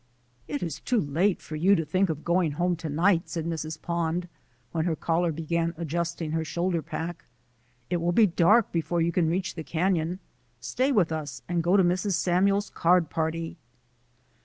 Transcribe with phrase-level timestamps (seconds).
[0.47, 3.79] "It is too late for you to think of going home to night," said Mrs.
[3.79, 4.27] Pond
[4.71, 7.25] when her caller began adjusting her shoulder pack.
[7.87, 10.17] "It will be dark be fore you can reach the canon.
[10.59, 12.13] Stay with us and go to Mrs.
[12.15, 13.57] Samuel's card party."